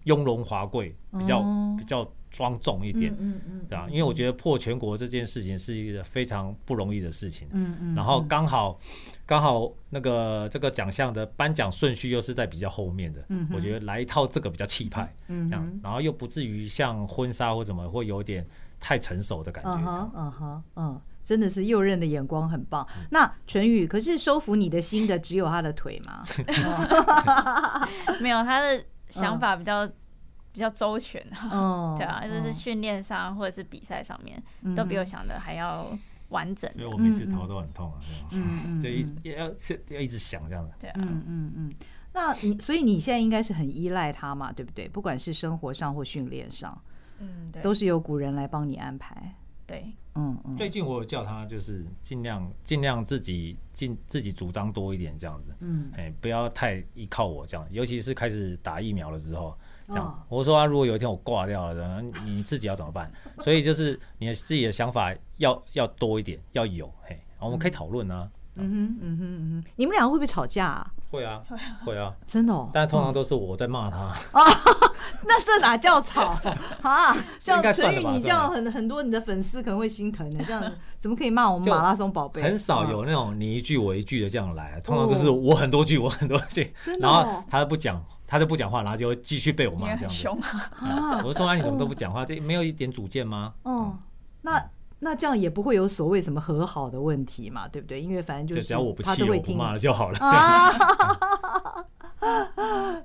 [0.04, 1.42] 雍容华贵，比较
[1.78, 2.06] 比较。
[2.32, 3.88] 庄重一点，嗯嗯，对吧？
[3.90, 7.94] 因为我觉得破全国这件事情是一个非常不容易的事情，嗯嗯。
[7.96, 8.78] 然后刚好
[9.26, 18.46] 刚好那个这个奖项的颁奖顺序又是在比较后面的，嗯，我觉得来一套这个比较气派，嗯，这样，然后又不至于像婚纱或什么会有点
[18.78, 19.70] 太成熟的感觉，
[20.14, 22.86] 嗯哼，嗯，真的是右任的眼光很棒。
[23.10, 26.24] 那纯宇，可是收服你的心的只有他的腿吗？
[28.22, 29.88] 没有，他的想法比较。
[30.52, 34.42] 比较周全啊， 对啊，就是训练上或者是比赛上面，
[34.74, 35.96] 都比我想的还要
[36.30, 36.68] 完整。
[36.74, 37.98] 因为我每次头都很痛啊
[38.32, 39.46] 嗯， 就一直要
[39.94, 40.74] 要一直想这样的。
[40.80, 41.74] 对啊，嗯嗯嗯。
[42.12, 44.88] 那你所以你现在应该是很依赖他嘛，对不对？
[44.88, 46.76] 不管是生活上或训练上，
[47.20, 49.36] 嗯，都是由古人来帮你安排。
[49.70, 49.84] 对，
[50.16, 50.56] 嗯嗯。
[50.56, 59.56] 最近我有叫他就是尽量尽量自己尽自己主张多一点这样子，嗯，哎，不要太依靠我这样，尤其是开始打疫苗了之后。
[59.86, 63.10] 这样，我说啊，如果有一天我挂掉了，你自己要怎么办？
[63.40, 68.30] 所以就是你的自己的想法要要多一点，要有嘿，我们可以讨论啊。
[68.56, 70.90] 嗯哼嗯哼嗯哼，你们两个会不会吵架啊？
[71.10, 71.42] 会啊，
[71.84, 72.68] 会啊，真的哦。
[72.72, 73.98] 但通常都是我在骂他。
[73.98, 74.16] 啊，
[75.26, 76.36] 那这哪叫吵
[76.82, 77.16] 啊？
[77.38, 80.62] 像陈宇，你这样很很多你的粉丝可能会心疼的，这样
[80.98, 82.42] 怎么可以骂我们马拉松宝贝？
[82.42, 88.02] 很少有那种你一句我一句的这样来，通常都是我很多句我很多句，然后他不讲。
[88.32, 90.28] 他就不讲话，然后就会继续被我骂这样子。
[91.24, 92.24] 我说啊，你怎么都不讲话？
[92.24, 93.52] 这没有一点主见吗？
[93.64, 93.98] 哦，
[94.42, 94.64] 那
[95.00, 98.00] 那这样也不会有所谓什么和好的问题嘛，对不对？
[98.00, 100.18] 因为反正就是只要我不气，我不骂了就好了。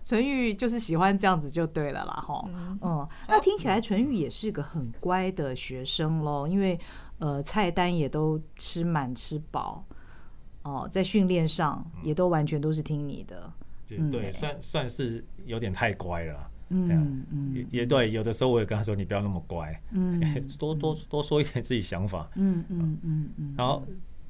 [0.04, 2.46] 纯玉就是喜欢这样子就对了啦，哈。
[2.82, 6.78] 嗯，那听起来纯玉也是个很乖的学生喽，因为
[7.20, 9.84] 呃菜单也都吃满吃饱，
[10.64, 13.52] 哦，在训练上也都完全都是听你的。
[14.12, 16.52] 对，算算是有点太乖了。
[16.70, 20.20] 嗯嗯，也对，有的时候我也跟他说：“你不要那么乖，嗯，
[20.58, 23.54] 多多多说一点自己想法。”嗯嗯嗯嗯。
[23.58, 23.84] 然后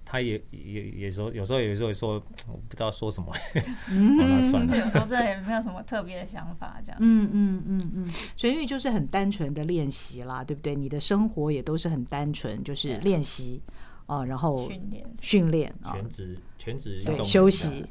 [0.04, 2.14] 他也也也说，有时候有时候说，
[2.48, 3.34] 我不知道说什么。
[4.52, 4.78] 算了。
[4.78, 6.98] 有时候这也没有什么特别的想法，这样。
[7.02, 8.08] 嗯嗯嗯嗯。
[8.36, 10.76] 纯玉就是很单纯的练习啦，对不对？
[10.76, 13.62] 你的生活也都是很单纯，就是练习
[14.06, 17.86] 啊，然后训练训练啊，全职全职运动休息。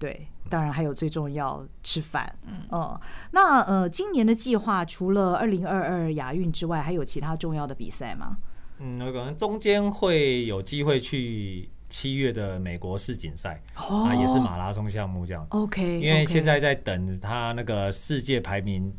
[0.00, 2.34] 对，当然还有最重要吃饭。
[2.46, 3.00] 嗯，呃，
[3.32, 8.38] 那呃，今年的计划除了二零二二亚运之外，还有其他重要的比赛吗？
[8.78, 15.46] 嗯，可能中间会有机会去七月的美国世锦赛，哦、啊，也是马拉松项目这样。
[15.50, 18.90] OK，因为现在在等他那个世界排名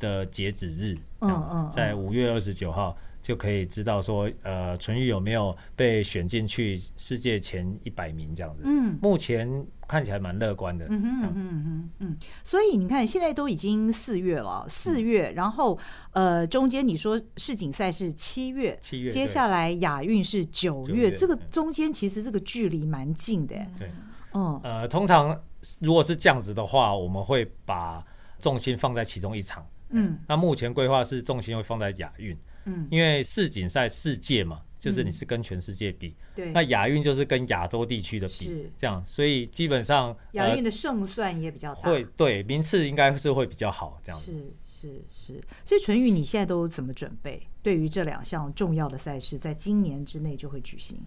[0.00, 2.96] 的截止日，嗯嗯，在五月二十九号。
[3.22, 8.62] 就可以知道说，呃，淳玉有没有被选进去世界前一百名这样子。
[8.64, 10.86] 嗯，目前看起来蛮乐观的。
[10.88, 15.78] 嗯哼嗯嗯嗯，所以你看，现在都已经四月了，四月，嗯、然后
[16.12, 23.54] 呃，中间你说世锦赛是七月，七月，接下来亚运是九月，月，这个中间其实这个距离蛮近的。
[23.78, 23.90] 对，
[24.32, 25.38] 嗯，呃，通常
[25.80, 28.02] 如果是这样子的话，我们会把
[28.38, 29.66] 重心放在其中一场。
[29.90, 32.34] 嗯，那目前规划是重心会放在亚运。
[32.70, 47.42] 嗯，因为世锦赛世界嘛，就是你是跟全世界比，嗯、对，那亚运就是跟亚洲地区的比，这样，所以基本上亚运的胜算也比较大，会对名次应该是会比较好，这样是是是，所以纯宇你现在都怎么准备？
[47.62, 50.98] 对于这两项重要的赛事，在今年之内就会举行。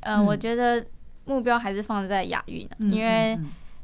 [0.00, 0.84] 嗯，嗯我觉得
[1.24, 3.38] 目标还是放在亚运，因为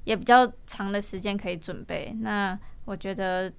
[0.05, 2.13] 也比较长的时间可以准备。
[2.21, 3.53] 那我觉得。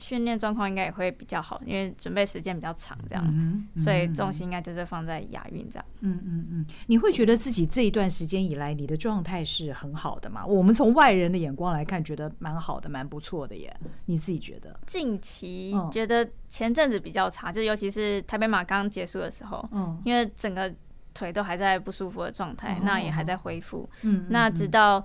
[0.00, 5.84] 训练状况应该也会比较好，因为准备时间比较长，这样、嗯嗯，所以重心应该就是放在亚运这样。
[6.00, 10.44] 嗯嗯嗯，你会觉得自己这一段时间以来，你的状态是很好的吗？
[10.44, 13.74] 我们从外人的眼光来看，觉得蛮好的，蛮不错的耶。
[14.06, 14.74] 你自己觉得？
[14.86, 20.74] 近期觉得前阵子比较差，就尤其是台北马刚结束的时候，嗯，因为整个
[21.12, 23.88] 腿都还在不舒服的状态、嗯，那也还在恢复。
[24.02, 25.04] 嗯，那直到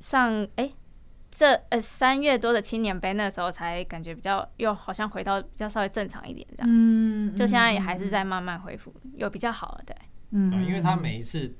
[0.00, 0.64] 上哎。
[0.64, 0.74] 欸
[1.30, 9.94] 这呃三月多的青年杯，那时候才感觉比较又好像回到比较稍微正常一点这样，嗯，就现在也还是在慢慢恢复，有比较好了，对，
[10.30, 11.54] 嗯，因为他每一次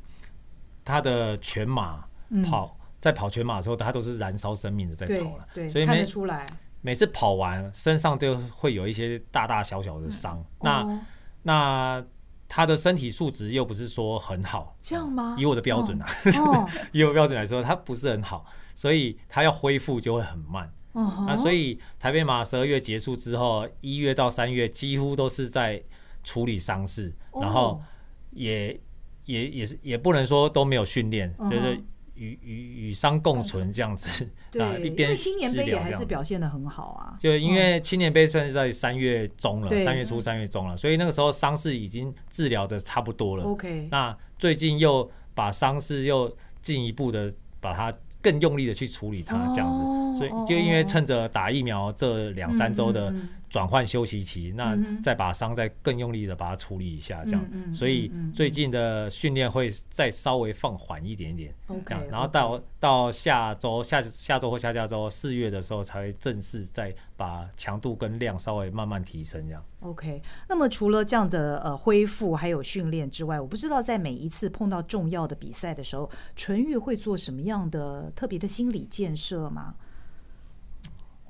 [0.85, 2.05] 他的全马
[2.43, 6.47] 跑、嗯、在跑全马的时候，他都是燃烧生命的在跑了，对，所以看得出来，
[6.81, 11.01] 每次跑完身上都会有一些大大小小的伤、嗯，那、哦、
[11.43, 12.05] 那
[12.49, 15.37] 他的身体素质又不是说很好，这样吗？
[15.39, 16.07] 以我的标准啊，
[16.41, 18.47] 哦、 以我标准来说，他不是很好。
[18.79, 21.27] 所以他要恢复就会很慢，uh-huh.
[21.27, 25.83] 那所以台北马十二月结束之后，一月到三月几乎都是在
[26.23, 27.43] 处理伤势，oh.
[27.43, 27.83] 然后
[28.31, 28.79] 也
[29.25, 31.51] 也也是也不能说都没有训练，uh-huh.
[31.51, 31.75] 就是
[32.15, 34.31] 与与与伤共存这样子。
[34.53, 37.17] 对，因为青年杯也还是表现的很好啊。
[37.19, 43.43] 就因为青年杯算是在三月中了，三月初三月中了，所以那个时候伤势已经治疗的差不多了。
[43.43, 47.93] OK，那最近又把伤势又进一步的把它。
[48.31, 53.11] 更用力的去处理它，这样子，oh, 所以就因为趁着打疫苗这两三周的
[53.49, 69.65] 转换休息期，那再把伤再更用力的把它处理一下，这样，所以最近的训练会再稍微放缓一点点，okay, 这样，然后到到下周下下周或下下周四月的时候才会正式再把强度跟量稍微慢慢提升，这样。
[69.81, 79.77] OK，那么除了这样的呃恢复还有训练之外，我不知道在每一次碰到重要的比赛的时候，纯玉会做什么样的特别的心理建设吗？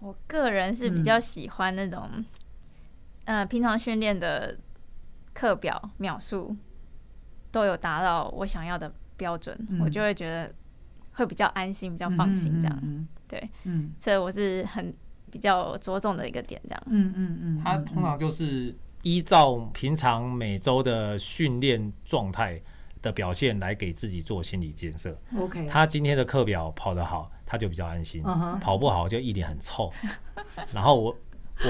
[0.00, 2.08] 我个人是比较喜欢那种，
[3.24, 4.56] 嗯、呃，平常训练的
[5.32, 6.56] 课表秒数
[7.50, 10.52] 都有达到我想要的标准，嗯，我就会觉得
[11.12, 12.78] 会比较安心，比较放心这样。
[12.82, 14.94] 嗯嗯嗯对，嗯，这我是很。
[15.30, 16.82] 比较着重的一个点，这样。
[16.86, 22.58] 嗯嗯嗯，他通常就是依照平常每周的训练状态
[23.02, 25.20] 的表现来给自己做心理建设。
[25.36, 28.22] OK，他今天的课表跑得好，他就比较安心；
[28.60, 29.90] 跑不好就一脸很臭。
[30.70, 31.16] 然后我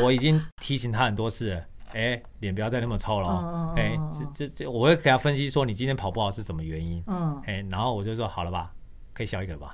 [0.02, 1.64] 我已经提醒他很多次了，
[1.94, 3.72] 哎，脸不要再那么臭了。
[3.76, 3.96] 哎，
[4.34, 7.00] 这这这，我会给他分析说你今天跑不好是什么原因。
[7.06, 8.72] 嗯，哎，然后我就说好了吧，
[9.14, 9.72] 可以笑一个吧。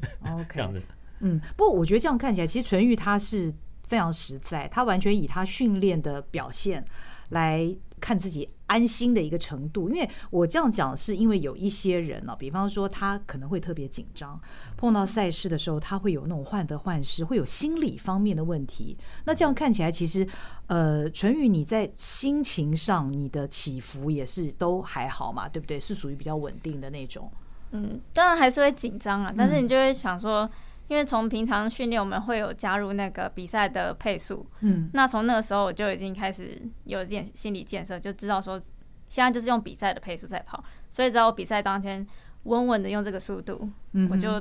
[0.52, 0.82] 这样子。
[1.20, 3.50] 嗯，不过我觉得这样看起来，其实纯玉他是
[3.88, 6.84] 非常实在，他完全以他训练的表现
[7.30, 9.88] 来看自己安心的一个程度。
[9.88, 14.40] 因为我这样讲，是因为有一些人呢、比方说他可能会特别紧张，
[14.76, 18.96] 碰到赛事的时候，他会有那种患得患失，会有心理方面的问题。
[19.24, 20.26] 那这样看起来，其实
[20.66, 25.80] 呃，淳宇你在心情上你的起伏也是都还好嘛，对不对？
[25.80, 27.30] 是属于比较稳定的那种。
[27.72, 30.48] 嗯，当然还是会紧张啊，但是你就会想说。
[30.88, 38.60] 因为从平常训练，我们会有加入那个比赛的配速，嗯，那从那个时候我就已经开始有一点心理建设，就知道说
[39.08, 42.06] 现在就是用比赛的配速在跑，所以只要我比赛当天
[42.44, 44.40] 稳稳的用这个速度，嗯，我就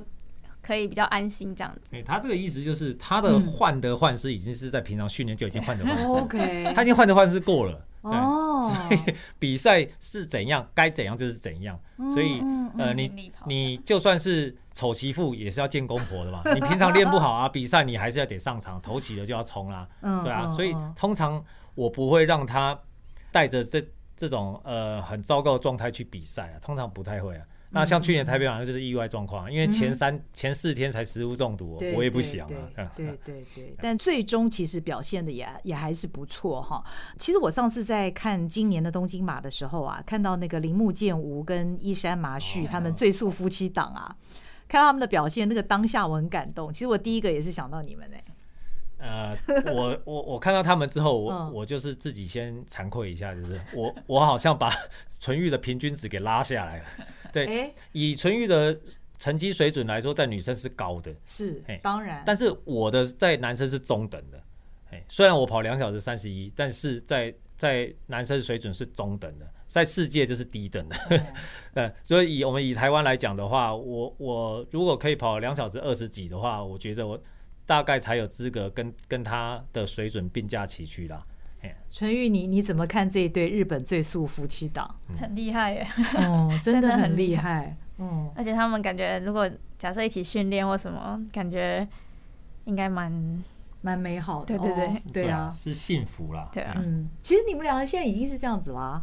[0.61, 1.95] 可以比较安心这样子。
[1.95, 7.85] 哎，他这个意思就是他的患得患失已经是在平常训练就已经患得患失，OK，他已经患得患失过了。
[8.01, 8.11] 哦，
[8.69, 11.79] 所以 比赛是怎样，该怎样就是怎样。
[12.13, 12.41] 所以，
[12.77, 16.41] 呃，你你就算是丑媳妇，也是要见公婆的嘛。
[16.53, 19.87] 你平常练不好啊，比赛你还是要得上场，头起了就要冲啦。
[20.01, 20.47] 对啊。
[20.49, 22.79] 所以通常我不会让他
[23.31, 27.45] 带着这这种呃很糟糕的状态去比赛啊，通常不太会啊。
[27.75, 32.89] 那像去年台北马就是意外状况，因为前三前四天才食物中毒，我也不想啊。
[32.95, 36.81] 对对对， 但最终其实表现的也也还是不错哈。
[37.19, 44.15] 其实我上次在看今年的东京马的时候啊，看到那个铃木健吾跟伊山麻绪他们最速夫妻档啊，
[44.67, 46.71] 看到他们的表现，那个当下我很感动。
[46.71, 48.17] 其实我第一个也是想到你们呢。
[48.97, 49.37] 呃，
[49.73, 54.71] 我 我我看到他们之后，我我就是自己先惭愧一下，就是我我好像把
[55.19, 56.85] 纯欲的平均值给拉下来了。
[57.31, 58.77] 对，以纯欲的
[59.17, 62.23] 成绩水准来说，在女生是高的，是，当然。
[62.25, 64.41] 但是我的在男生是中等的，
[65.09, 70.95] 虽然我跑两小时三十一，但是在在男生水准是中等的，在世界就是低等的。
[71.75, 77.19] 嗯，所以以我们以台湾来讲的话，我我如果可以跑两小时二十几的话，我觉得我。
[77.65, 81.25] 大概才有资格跟跟他的水准并驾齐驱啦。
[81.91, 84.87] 纯玉，你你怎么看这一对日本最速夫妻档？
[85.19, 85.87] 很厉害耶！
[86.17, 87.75] 哦， 真的很厉害。
[87.97, 89.49] 嗯，而且他们感觉，如果
[89.79, 91.87] 假设一起训练或什么，感觉
[92.65, 93.43] 应该蛮
[93.81, 94.55] 蛮美好的。
[94.57, 96.47] 对对对，对啊，是幸福啦。
[96.53, 99.01] 对啊，嗯，其实你们两个现在已经是这样子啦，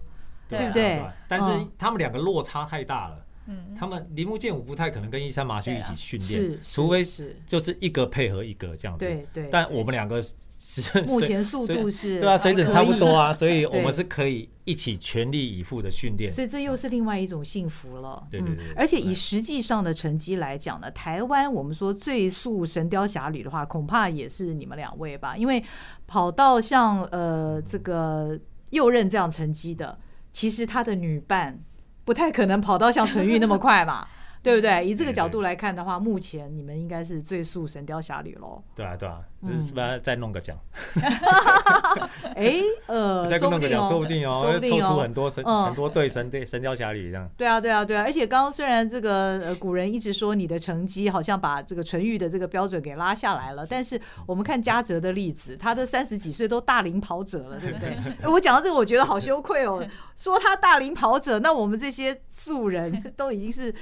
[0.49, 1.03] 对不对？
[1.27, 3.27] 但是他们两个落差太大了。
[3.47, 9.05] 嗯，他们铃木健吾不太可能跟伊山麻绪一起训练，除非是就是一个配合一个这样子。
[9.05, 9.49] 对对。
[9.51, 16.31] 但我们两个是目前速度是对啊，水准差不多啊， 所以我们是可以一起全力以赴的训练。
[16.31, 18.25] 所以这又是另外一种幸福了。
[18.31, 18.73] 对对对。
[18.77, 25.61] 而且以实际上的成绩来讲呢，台湾我们说最速神雕侠侣的话，恐怕也是你们两位吧，因为
[26.07, 28.39] 跑到像呃这个
[28.71, 29.99] 右任这样成绩的，
[30.31, 31.61] 其实他的女伴。
[32.05, 34.07] 不太可能跑到像纯玉那么快嘛，
[34.43, 34.85] 对不对？
[34.85, 38.63] 以这个角度来看的话，目前你们应该是最速神雕侠侣喽。
[38.75, 40.59] 对啊，对啊，是不是再弄个奖？
[42.35, 42.55] 哎，
[42.87, 47.29] 呃， 再弄个奖，说不定哦，会凑出很多神很多对神对神雕侠侣这样。
[47.37, 48.03] 对啊，对啊，对啊！
[48.03, 57.97] 而且刚刚虽然这个呃古人一直说你的成绩好像把这个纯欲的这个标准给拉下来了，但是我们看嘉泽的例子，他的三十几岁都大龄跑者了，对不对？
[58.31, 59.87] 我讲到这个，我觉得好羞愧哦，
[60.17, 63.73] 说他大龄跑者，那我们这些素人都已经是。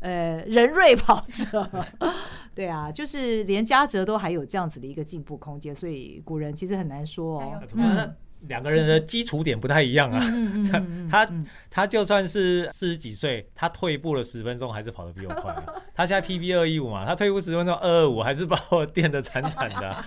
[0.00, 1.70] 呃，人瑞跑者，
[2.54, 7.62] 对啊，就是连嘉泽都还有这样子的一个进步空间，所以古人其实很难说哦。
[7.74, 8.16] 嗯，
[8.48, 10.24] 两个人的基础点不太一样啊。
[10.70, 10.80] 他
[11.10, 11.32] 他
[11.70, 15.54] 他就算是四十几岁，他退步了十分钟，还是跑得比我快。
[15.94, 20.04] 他现在 PB 二一五嘛，他退步十分钟二二五，还是把我电得惨惨的。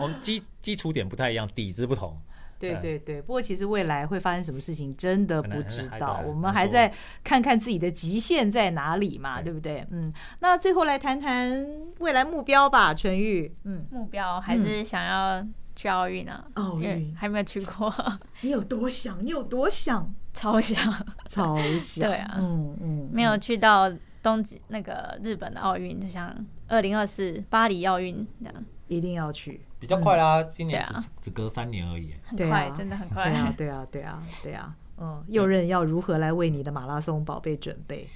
[0.00, 2.18] 我们基基础点不太一样，底子不同。
[2.58, 6.22] 对对对，不过其实未来会发生什么事情，真的不知道。
[6.26, 6.92] 我们还在
[7.22, 9.86] 看看自己的极限在哪里嘛，对不对？
[9.90, 11.66] 嗯，那最后来谈谈
[11.98, 13.54] 未来目标吧，纯玉。
[13.64, 15.46] 嗯，目标还是想要
[15.76, 17.92] 去奥运啊，奥运还没有去过。
[18.42, 19.24] 你有多想？
[19.24, 20.14] 你有多想？
[20.32, 20.92] 超想，
[21.26, 22.04] 超想。
[22.08, 23.92] 对啊，嗯嗯，没有去到
[24.22, 26.34] 东京那个日本的奥运，就像
[26.66, 28.54] 二零二四巴黎奥运这样。
[28.86, 33.28] 一定要去，比较快啦，今年只只隔三年而已，很快，真的很快。
[33.28, 38.08] 对啊，对啊，对啊，对啊，嗯，右任要如何来为你的马拉松宝贝准备？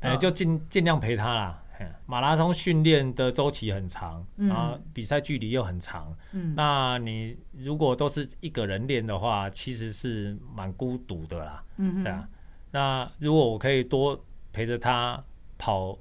[0.00, 1.62] 哎，就尽尽量陪他啦。
[2.04, 6.14] 马拉松训练的周期很长，然后比赛距离又很长。
[6.32, 11.64] 嗯，那你如果都是一个人练的话，其实是蛮孤独的啦。
[11.78, 12.28] 嗯，对啊。
[12.72, 14.22] 那如果我可以多
[14.52, 15.24] 陪着他
[15.56, 15.98] 跑。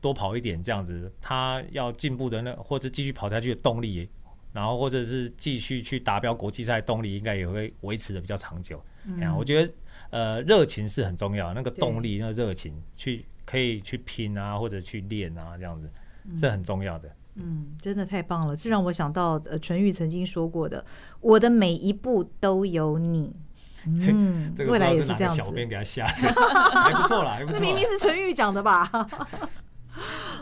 [0.00, 4.08] 多跑一点，这样子，他要进步的那，或者继续跑下去的动力，
[4.52, 8.82] 然后或者是继续去达标国际赛动力，应该也会维持的比较长久。
[9.04, 9.72] 嗯，我觉得，
[10.10, 15.90] 呃，热情是很重要，那个动力，那个热情，去可以去拼啊，或者去练啊，这样子
[16.36, 17.08] 是很重要的。
[17.40, 20.84] 嗯，真的太棒了，这让我想到，呃，纯玉曾经说过的
[21.20, 23.32] ：“我的每一步都有你。
[23.86, 25.36] ”嗯，未来也是这样子。
[25.36, 27.60] 小编给他下， 还不错啦，还不错。
[27.64, 28.90] 明明是纯玉讲的吧？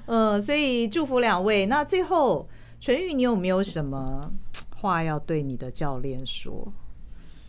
[0.07, 1.67] 嗯，所以祝福两位。
[1.67, 2.49] 那最后，
[2.87, 4.31] 纯玉，你有没有什么
[4.77, 6.73] 话要对你的教练说？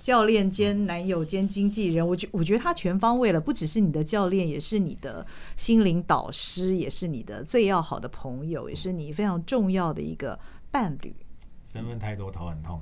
[0.01, 5.23] 教练兼男友兼经纪人，我觉我觉得他全方位了，不只是你的教练，也是你的
[5.55, 10.39] 心灵导师，也是你的最要好的朋友，也是你非常重要的一个
[10.71, 11.15] 伴侣。
[11.63, 12.81] 身份太多，头很痛，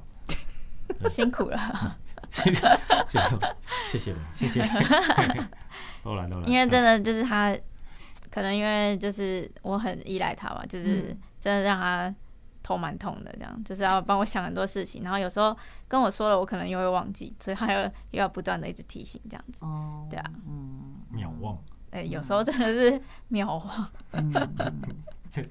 [1.09, 1.97] 辛苦了。
[2.29, 2.79] 谢谢，
[3.85, 4.61] 谢谢你，谢谢。
[6.01, 7.53] 都来都来，因为真的就是他。
[8.31, 12.13] 可能因为就是我很依赖他吧，就是真的让他
[12.65, 15.55] 头蛮痛的，这样就是要帮我想很多事情，然后有时候
[15.87, 19.63] 跟我说了，我可能又会忘记，所以他又又要不断的一直提醒这样子。
[19.63, 21.55] 哦，对啊，嗯，秒忘。
[21.91, 23.91] 哎，有时候真的是秒忘。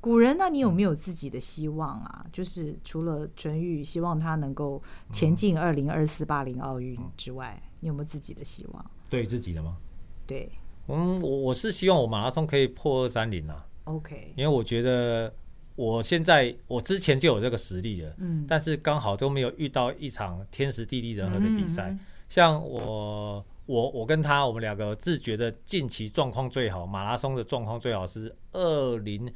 [0.00, 2.24] 古人，那你有没有自己的希望啊？
[2.32, 4.80] 就是除了纯玉希望他能够
[5.10, 8.90] 前进二零二四巴黎奥运之外，你有没有自己的希望？
[9.10, 9.76] 对自己的吗？
[10.24, 10.48] 对。
[10.86, 13.66] 嗯，我我是希望我马拉松可以破二三零啊。
[13.84, 15.34] OK，因为我觉得
[15.76, 21.90] 我现在我之前就有这个实力了，嗯，但是刚好都没有遇到一场天时地利人和的比赛。
[21.90, 29.30] 嗯、像我我我跟他，我们两个自觉的近期状况最好，马拉松的状况最好是二零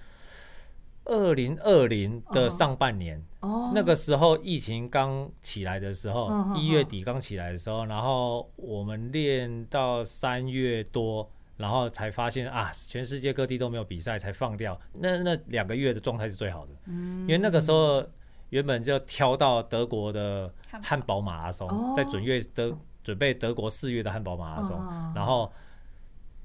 [1.05, 3.23] 二零二零的上半年。
[3.41, 11.31] 哦，那个时候疫情刚起来的时候，一、哦、月底刚起来的时候，然后我们练到三月多。
[11.61, 14.81] 然后才发现啊，全世界各地都没有比赛，才放掉。
[14.95, 18.03] 那那两个月的状态是最好的，嗯，因为那个时候
[18.49, 20.51] 原本就挑到德国的
[20.83, 24.75] 汉堡马拉松，在准备德准备德国四月的汉堡马拉松，
[25.15, 25.53] 然后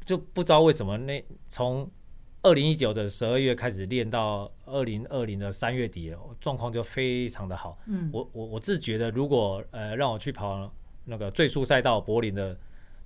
[0.04, 1.90] 就不知道为什么那从
[2.42, 7.78] 二零一九的十二月开始练到二零二零的三月底，状况就非常的好。
[7.86, 10.70] 嗯，我我我自觉得，如果呃让我去跑
[11.06, 12.58] 那个最速赛道柏林的。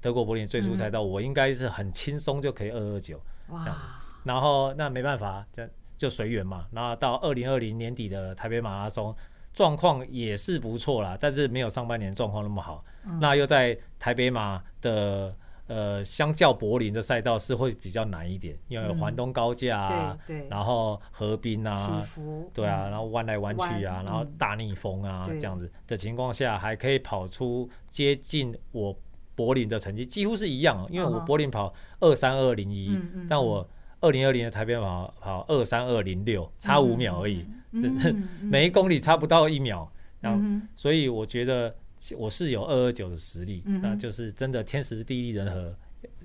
[0.01, 3.21] 德国柏林最初赛道，我应该是很轻松就可以二二九。
[3.49, 4.01] 哇！
[4.23, 5.63] 然后那没办法，就
[5.97, 6.67] 就随缘嘛。
[6.71, 9.15] 然后到二零二零年底的台北马拉松，
[9.53, 12.83] 状况也是不错啦，但是没有上半年状况那么好。
[13.05, 15.35] 嗯、那又在台北马的
[15.67, 22.05] 呃，相较柏林的赛道是会比较难一点，因为有环东高架啊，嗯、对对，然后河滨啊，
[22.53, 28.95] 对啊，然后弯来弯去啊，然后大逆风啊，嗯、这样子的情况下，还可以跑出接近我。
[29.39, 33.65] 柏林的成绩几乎是一样，因为我柏林跑二三二零一，但我
[34.01, 41.73] 二零二零的台北跑跑二三二零六，差五秒而已，嗯 嗯、每一公里差不到一秒，然后、嗯、所以我觉得
[42.17, 45.73] 我是有二二九的实力，嗯、那就是真的天时地利人和，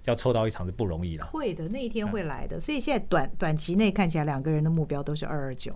[0.07, 1.25] 要凑到一场是不容易的。
[1.25, 5.73] 会的，那一天会来的，所以现在短短期内看起来两个人的目标都是二二九。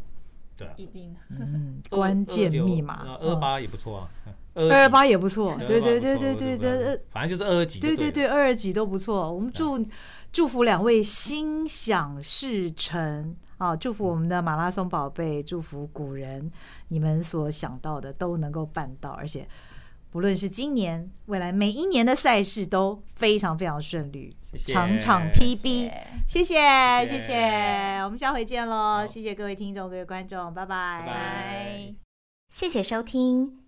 [0.56, 1.14] 对、啊，一定。
[1.30, 3.16] 嗯，关键密码。
[3.20, 4.10] 二八也不错啊，
[4.58, 5.56] 二二八也不错。
[5.66, 7.80] 对对对对对，这反正就是二二几。
[7.80, 9.30] 对对对，二二几都不错。
[9.32, 9.84] 我们祝
[10.32, 13.74] 祝福两位心想事成啊！
[13.76, 16.50] 祝福我们的马拉松宝贝，祝福古人，
[16.88, 19.46] 你们所想到的都能够办到，而且。
[20.10, 24.34] 不论是今年、未来每一年的赛事都非常非常顺利，
[24.66, 25.92] 场场 PB，
[26.26, 26.54] 谢谢
[27.06, 29.06] 谢谢，我们下回见喽！
[29.06, 31.94] 谢谢各位听众、各位观众，拜拜拜，
[32.48, 33.67] 谢谢收听，